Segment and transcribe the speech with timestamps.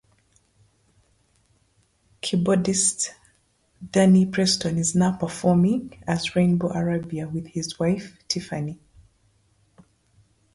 [2.23, 3.11] Keyboardist,
[3.91, 8.79] Danny Preston is now performing as Rainbow Arabia with his wife, Tiffany.